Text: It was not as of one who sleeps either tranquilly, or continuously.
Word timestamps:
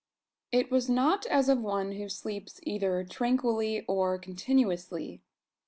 It 0.51 0.71
was 0.71 0.89
not 0.89 1.27
as 1.27 1.47
of 1.47 1.59
one 1.61 1.91
who 1.91 2.09
sleeps 2.09 2.59
either 2.63 3.03
tranquilly, 3.03 3.85
or 3.87 4.17
continuously. 4.17 5.21